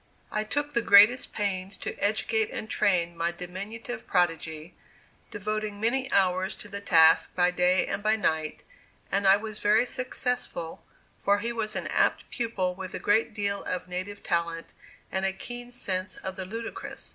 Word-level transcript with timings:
I 0.31 0.43
took 0.43 0.73
the 0.73 0.81
greatest 0.81 1.31
pains 1.31 1.77
to 1.77 1.95
educate 1.99 2.49
and 2.49 2.67
train 2.67 3.15
my 3.15 3.31
diminutive 3.31 4.07
prodigy, 4.07 4.73
devoting 5.29 5.79
many 5.79 6.11
hours 6.11 6.55
to 6.55 6.67
the 6.67 6.81
task 6.81 7.35
by 7.35 7.51
day 7.51 7.85
and 7.85 8.01
by 8.01 8.15
night, 8.15 8.63
and 9.11 9.27
I 9.27 9.37
was 9.37 9.59
very 9.59 9.85
successful, 9.85 10.83
for 11.19 11.37
he 11.37 11.53
was 11.53 11.75
an 11.75 11.85
apt 11.85 12.27
pupil 12.31 12.73
with 12.73 12.95
a 12.95 12.97
great 12.99 13.35
deal 13.35 13.63
of 13.65 13.87
native 13.87 14.23
talent, 14.23 14.73
and 15.11 15.23
a 15.23 15.31
keen 15.31 15.69
sense 15.69 16.17
of 16.17 16.35
the 16.35 16.45
ludicrous. 16.45 17.09